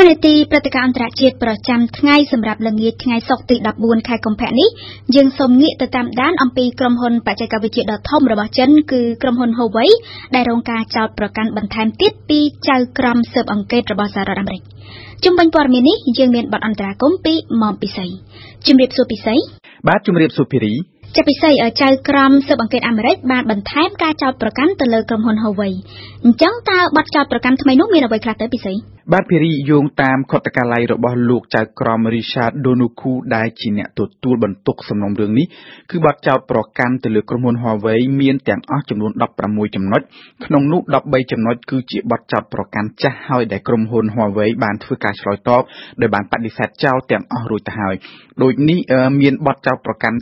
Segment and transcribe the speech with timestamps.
[0.00, 4.68] ក្នុងនីតិព្រឹត្តិការណ៍អន្តរជាតិប្រចាំថ្ងៃសម្រាប់ល្ងាចថ្ងៃសុក្រទី14ខែកុម្ភៈនេះ
[5.14, 9.90] យើងសូមងាកទៅតាមដានអំពីក្រុមហ៊ុនបច្ចេកវិទ្យាដ៏ធំរបស់ចិនគឺក្រុមហ៊ុន Huawei
[10.34, 14.62] ដែលរងការចោទប្រកាន់បន្ថែមទៀតពីចៅក្រមស៊ើបអង្កេតរបស់សហរដ្ឋអាមេរិក
[15.24, 18.06] ជំវិញព័ត៌មាននេះយើងមានបទអន្តរាគមពីមុំពិសី
[18.66, 19.34] ជំរាបសួរពិសី
[19.88, 20.74] បាទជំរាបសួរភីរី
[21.16, 25.72] ជាពិសេសចៅក្រមស៊ើបអង្កេតអាមេរិកបានបន្ថែមការចោទប្រកាន់ទៅលើក្រុមហ៊ុន Huawei
[26.24, 28.76] អញ្ចឹងតើបទចោទប្រកាន់ថ្មីនោះមានអ្វីខ្លះទៅពិសេស
[29.12, 35.46] បាទភារីយោងតាមខុទ្ទកាល័យរបស់លោកចៅក្រម Richard Donoghue ដែលជាអ្នកទទួលបន្ទុកសំណុំរឿងនេះ
[35.90, 39.12] គឺបទចោទប្រកាន់ទៅលើក្រុមហ៊ុន Huawei មានទាំងអស់ចំនួន
[39.44, 40.00] 16ចំណុច
[40.44, 45.62] ក្នុងនោះ13ចំណុចគឺជាបទចោទប្រកាន់ចាស់ហើយដែលក្រុមហ៊ុន Huawei បានធ្វើការឆ្លើយតប
[46.00, 47.94] ដោយបានបដិសេធចោលទាំងអស់រួចទៅហើយ
[48.42, 48.78] ដូចនេះ
[49.20, 50.16] មានបទចោទប្រកាន់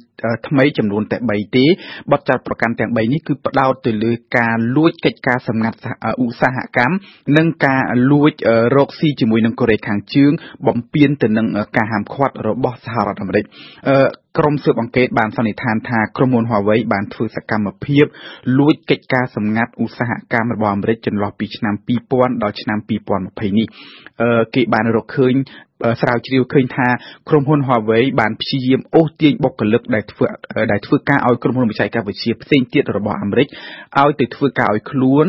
[0.48, 1.66] ថ្មីចំនួនតែ3ទេ
[2.12, 5.76] បទចោទប្រកាន់ទាំង3នេះគឺផ្ដោតទៅលើការលួចកិច្ចការសម្ងាត់
[6.24, 6.94] ឧស្សាហកម្ម
[7.36, 7.82] និងការ
[8.12, 8.32] លួច
[8.76, 10.32] រកស៊ីជាមួយនឹងកូរ៉េខាងជើង
[10.66, 11.46] បំពេញទៅនឹង
[11.76, 13.44] ការហាមឃាត់របស់សហរដ្ឋអាមេរិក
[14.38, 18.04] ក្រុមស៊ើបអង្កេតបានសន្និដ្ឋានថាក្រុមហ៊ុន Huawei បានធ្វើសកម្មភាព
[18.58, 21.74] លួចកិច្ចការសម្ងាត់ឧស្សាហកម្មរបស់អាមេរិកចន្លោះពីឆ្នាំ
[22.08, 23.66] 2000ដល់ឆ្នាំ2020នេះ
[24.54, 25.34] គេបានរកឃើញ
[26.00, 26.88] ស្រាវជ្រាវឃើញថា
[27.28, 30.26] ក្រុមហ៊ុន Huawei បានព្យាយាមអូសទាញបុគ្គលិកដែលធ្វើ
[30.72, 33.48] ដែលធ្វើការឲ្យក្រុមហ៊ុនបច្ចេកវិទ្យាផ្សេងទៀតរបស់អាមេរិក
[34.00, 35.24] ឲ្យទៅធ្វើការឲ្យខ្លួន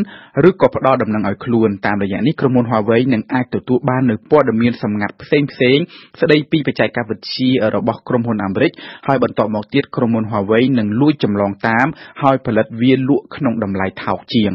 [0.49, 5.77] ឬក៏ផ្ដល់ដំណឹងឲ្យខ្លួនតាមរយៈនេះក្រុមហ៊ុន Huawei នឹងអាចទទួលបាននូវព័ត៌មានសម្ងាត់ផ្សេងផ្សេង
[6.21, 8.71] ស្ដីពីបច្ចេកវិទ្យារបស់ក្រុមហ៊ុនអាមេរិក
[9.07, 11.87] ហើយបន្តមកទៀតក្រុមហ៊ុន Huawei នឹងលួចចម្លងតាម
[12.23, 14.51] ហើយផលិតវាលក់ក្នុងតម្លៃថោកជាង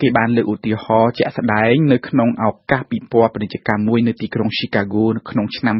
[0.00, 5.76] គេបានលើកឧទាហរណ៍ជាក់ស្ដែងនៅក្នុងឱកាសពិព័រណ៍ពាណិជ្ជកម្មមួយនៅទីក្រុង Chicago ក្នុងឆ្នាំ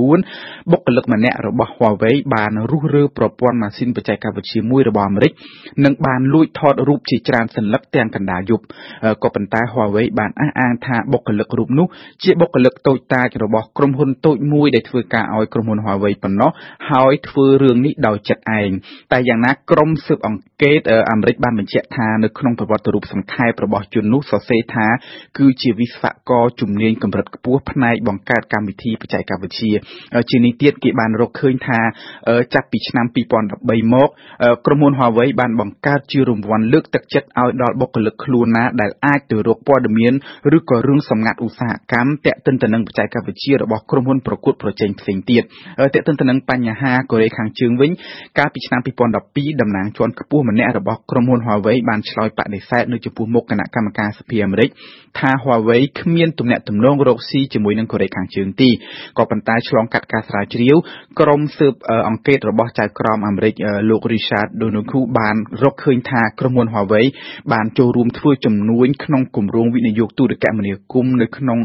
[0.00, 5.32] 2004បុគ្គលិកម្នាក់របស់ Huawei បានរុះរើប្រព័ន្ធម៉ាស៊ីនបច្ចេកវិទ្យាមួយរបស់អាមេរិក
[5.84, 8.64] និងបានលួចថតរូបជាច្រើនសន្លឹកទាំងកណ្ដាលយប់
[9.22, 11.86] ក៏ប៉ុន្តែ Huawei បានអះអាងថាបុគ្គលិករូបនោះ
[12.22, 16.50] ជាបុគ្គលិកតូចតាចរបស់ក្រុមហ៊ុនតូចមួយដែលធ្វើការឲ្យក្រុមហ៊ុន Huawei ប៉ុណ្ណោះ
[16.90, 18.70] ហើយធ្វើរឿងនេះដោយចិត្តឯង
[19.12, 24.86] តែយ៉ាងណាក្រុមស៊ើបអង្កេតអាមេរិកបានបញ្ជាក់ថានៅក្នុងប្រវត្តិរូបសង្ខេបរបស់ជននោះសរសេរថា
[25.38, 29.72] គឺជាវិស្វករជំនាញកម្រិតខ្ពស់ផ្នែកបង្កើតកម្មវិធីបច្ចេកវិទ្យា
[30.30, 31.80] ជានេះទៀតគេបានរកឃើញថា
[32.54, 34.08] ចាប់ពីឆ្នាំ2013មក
[34.66, 40.12] ក្រុមហ៊ុន Huawei បានបង្កើតជារង្វាន់លើកទឹកចិត្តឲ្យដល់បុគ្គលិកខ្លួនណាដែលអាចទៅរកព័ត៌មាន
[40.56, 45.42] ឬក៏រឿងសម្ងាត់ឧស្សាហកម្មតាក់ទិនទៅនឹងបច្ចេកវិទ្យារបស់ក្រុមហ៊ុនប្រកួតប្រជែងផ្សេងទៀត
[45.94, 47.90] តាក់ទិនទៅនឹងបញ្ហាកូរ៉េខាងជើងវិញ
[48.38, 48.80] កាលពីឆ្នាំ
[49.20, 54.70] 2012តំណាងជាន់ខ្ពស់ម្នាក់របស់ក្រុមហ៊ុន Huawei បានឆ្លើយបដិសេធនៅចំពោះមុខគណៈកម្មការសភាអាមេរិក
[55.18, 58.69] ថា Huawei គ្មានទំនាក់ទំនងរកស៊ីជាមួយនឹងកូរ៉េខាងជើងទេ
[59.18, 60.76] ក៏ប៉ុន្តែឆ្លងកាត់ការស្រាវជ្រាវ
[61.20, 61.74] ក្រុមស៊ើប
[62.08, 63.54] អង្កេតរបស់ចៅក្រមអាមេរិក
[63.90, 67.06] លោក Richard Donoghue បានរកឃើញថាក្រុមហ៊ុន Huawei
[67.52, 71.58] បានចូលរួមធ្វើជំនួញក្នុងគម្រោងវិនិយោគទូរគមនាគមន៍នៅក្នុង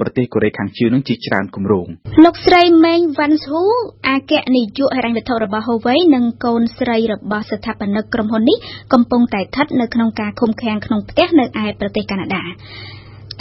[0.00, 1.86] ប្រទេសកូរ៉េខាងជើងនឹងជាច្រើនគម្រោង
[2.24, 3.68] លោកស្រី Meng Wanzhou
[4.08, 8.58] អគ្គនាយកហិរញ្ញវត្ថុរបស់ Huawei និងកូនស្រីរបស់ស្ថាបនិកក្រុមហ៊ុននេះ
[8.92, 12.44] កំពុងតែស្ថិតនៅក្នុងការឃុំឃាំងក្នុងផ្ទះនៅឯប្រទេសកាណាដា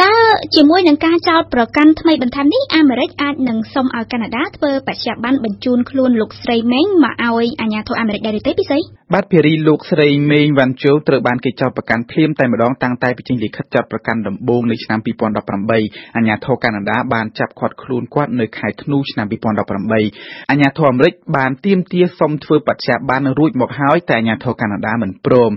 [0.04, 0.16] តើ
[0.56, 8.82] ជាមួយនឹងការចោទប្រកាន់ថ្មីបន្ថែមនេះអាមេរិកអាចនឹងសុំឲ្យកាណាដាធ្វើបច្ចុប្បន្នបញ្ជូនខ្លួនលោកស្រីមេងមកឲ្យអាជ្ញាធរអាមេរិកដែរទេពិសេស
[9.14, 25.52] បាទភារីលោកស្រីមេងវ៉ាន់ជូត្រូវបានគេចោទប្រកាន់ភ្លាមតែម្ដងតាំងតែពីចេញលិខិតចោទប្រកាន់ដំបូងនៅឆ្នាំ2018អាជ្ញាធរកាណាដាបានចាប់ឃាត់ខ្លួនគាត់នៅខែធ្នូឆ្នាំ2018អាជ្ញាធរអាមេរិកបានទាមទារសុំធ្វើបច្ចុប្បន្នរួចមកហើយតែអាជ្ញាធរកាណាដាមិនព្រម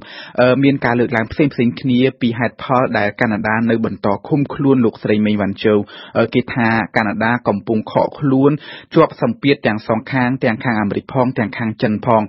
[0.64, 5.74] មានការលើកឡើងផ្សេងៗគ្នាពីហេតុផលដែលកាណាដានៅបន្តឃុំខ្លួនលោកស្រីមេងវ៉ាន់ជូ
[6.34, 8.52] គេថាកាណាដាកំពុងខកខ្លួន
[8.94, 12.22] ជាប់សម្ពាធទាំងសងខាងទាំងខាងអាមេរិកផងទាំងខាងចិនផង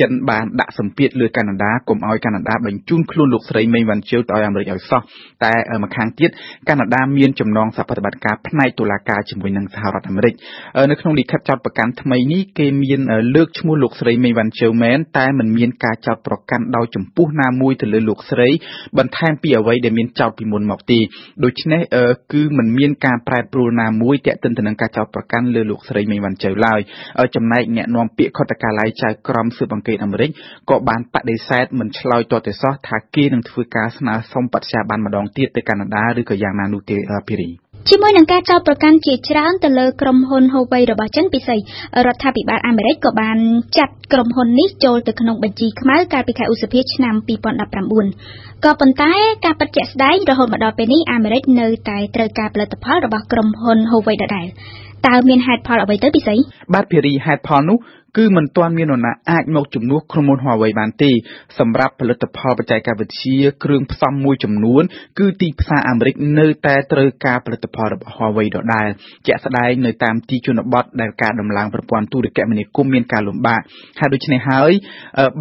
[0.00, 5.00] ចិនបានដាក់សម្ពាធលើកាណាដាកុំឲ្យកាណាដាបញ្ជូនខ្លួនលោកស្រីមេងវ៉ាន់ជូទៅឲ្យអាមេរិកឲ្យសោះ
[5.44, 5.52] តែ
[5.84, 6.30] ម្ខាងទៀត
[6.68, 10.34] កាណាដាមានចំណងសហប្រតិបត្តិការផ្នែកតុលាការជាមួយនឹងសហរដ្ឋអាមេរិក
[10.90, 13.00] នៅក្នុងលិខិតចោទប្រកាន់ថ្មីនេះគេមាន
[13.34, 18.48] លើកឈ្មោះលោកស្រីមេងវ៉ាន់ជូមែនតែមិនមានការចោទប្រកាន់ដោយចំពោះណាមួយទៅលើលោកស្រី
[18.98, 20.98] បន្ថែមពីអ្វីដែលមានចោទពីមុនមកទេ
[21.44, 21.80] ដូច្នេះ
[22.32, 26.80] គឺមិនមានការប្រែប្រួលណាមួយទាក់ទិនទៅនឹងការចោទប្រកាន់លើលោកស្រីមេងវ៉ាន់ជូឡើយ
[27.34, 30.30] ចំណែកអ្នកនាំពាក្យខុទ្ទកាល័យចៅក្រមស៊ើបអង្កេតអាមេរិក
[30.70, 36.96] ក៏បានបដិសេធមិនឆ្លើយទាល់តែសោះថាគេនឹងធ្វើការស្នើសុំបច្ចាប័នម្ដងទៀតទៅកាណាដាឬក៏យ៉ាងណានោះទេ
[37.28, 37.50] ភីរី
[37.90, 41.58] ជាមួយនឹងការចោទប្រកាន់ជាច្រើនទៅលើក្រុមហ៊ុន Huawei របស់ចិនពិសេស
[42.06, 43.38] រដ្ឋាភិបាលអាមេរិកក៏បាន
[43.78, 47.14] ចាត់ក្រុមហ៊ុននេះចូលទៅក្នុងបញ្ជីខ្មៅកាលពីខែឧសភាឆ្នាំ
[47.88, 49.12] 2019ក៏ប៉ុន្តែ
[49.44, 54.48] ការពិតជាក់ស្ដែងរហូតមកដល់ពេលនេះអាមេរិកនៅតែត្រូវការផលិតផលរបស់ក្រុមហ៊ុន Huawei ដដែល
[55.06, 56.38] តើមានហេតុផលអ្វីទៅពិសេស
[56.74, 57.78] បាទភារីហេតុផលនោះ
[58.16, 61.10] គឺមិនទាន់មាននរណាអាចមកជំនួសក្រុមហ៊ុន Huawei បានទេ
[61.58, 64.82] សម្រាប់ផលិតផលបច្ចេកវិទ្យាគ្រឿងផ្សំមួយចំនួន
[65.18, 68.88] គឺទីផ្សារអាមេរិកនៅតែត្រូវការផលិតផលរបស់ Huawei ដដែល
[69.26, 73.60] ជាក់ស្ដែងនៅតាមទីជនបទដែលការដំឡើងប្រព័ន្ធទូរគមនាគមន៍មានការលំបាក
[74.00, 74.70] ហើយដូច្នេះហើយ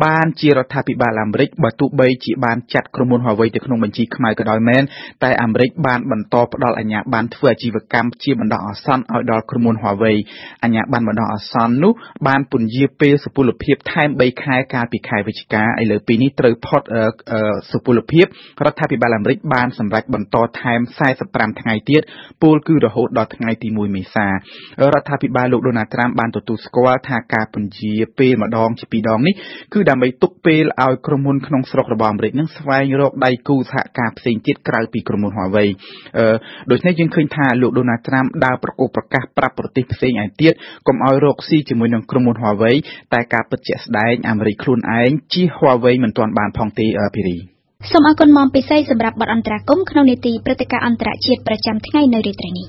[0.03, 4.83] បានជារដ្ឋាភិបាលអាមេរិកបើទោះបីជាបានចាត់ក្រុមហ៊ុន Huawei ទៅក្នុងបញ្ជីខ្មៅក៏ដោយមែន
[5.23, 10.17] តែអាមេរិកបានបន្តផ្ដល់អាជ្ញាប័ណ្ណធ្វើអាជីវកម្មជាបណ្ដោះអាសន្នឲ្យដល់ក្រុមហ៊ុន Huawei
[10.63, 11.93] អាជ្ញាប័ណ្ណបណ្ដោះអាសន្ននោះ
[12.27, 16.81] បានពន្យាពេលសុពលភាពថែម3ខែកាលពីខែវិច្ឆិកាឥឡូវពេលនេះត្រូវផុត
[17.71, 18.25] សុពលភាព
[18.65, 20.79] រដ្ឋាភិបាលអាមេរិកបានសម្រេចបន្តថែម
[21.19, 22.01] 45ថ្ងៃទៀត
[22.43, 24.31] ពោលគឺរហូតដល់ថ្ងៃទី1មេសារ
[25.01, 29.33] ដ្ឋាភិបាលលោកដូណាល់ត្រាំបានទទួលស្គាល់ថាការពន្យាពេលម្ដងជាពីរដងនេះ
[29.73, 35.69] គឺដើម្បីទុកពេលឲ្យក្រុមហ៊ុនក្នុងស្រុករបស់អាមេរិកនឹងស្វែងរកដៃគូសហការផ្សេងទៀតក្រៅពីក្រុមហ៊ុន Huawei
[36.71, 40.53] ដូច្នេះយើងឃើញថាលោកដូណាល់ត្រាំដើរប្រកបប្រកាសប្រាប់ប្រទេសផ្សេងឯទៀត
[40.87, 42.75] កុំឲ្យរកស៊ីជាមួយនឹងក្រុមហ៊ុន Huawei
[43.13, 47.37] តែការពិតជាក់ស្ដែងអាមេរិកខ្លួនឯងជៀស Huawei មិនទាន់បានផងទេភីរី
[47.91, 52.67] សូមអរគុណមកពិសេសសម្រាប់បទអន្តរាគមន៍ក្នុងនេតិព្រឹត្តិការណ៍អន្តរជាតិប្រចាំថ្ងៃនៅរាត្រីនេះ